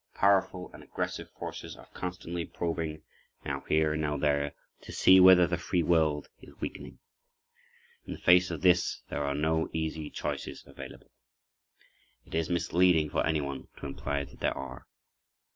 Powerful 0.15 0.71
and 0.73 0.81
aggressive 0.81 1.29
forces 1.29 1.75
are 1.75 1.85
constantly 1.93 2.43
probing, 2.43 3.03
now 3.45 3.61
here, 3.69 3.95
now 3.95 4.17
there, 4.17 4.55
to 4.81 4.91
see 4.91 5.19
whether 5.19 5.45
the 5.45 5.59
free 5.59 5.83
world 5.83 6.27
is 6.41 6.59
weakening. 6.59 6.97
In 8.07 8.13
the 8.13 8.19
face 8.19 8.49
of 8.49 8.61
this 8.63 9.03
there 9.11 9.23
are 9.23 9.35
no 9.35 9.69
easy 9.73 10.09
choices 10.09 10.65
available. 10.65 11.11
It 12.25 12.33
is 12.33 12.49
misleading 12.49 13.11
for 13.11 13.23
anyone 13.23 13.67
to 13.77 13.85
imply 13.85 14.23
that 14.23 14.39
there 14.39 14.57
are. 14.57 14.87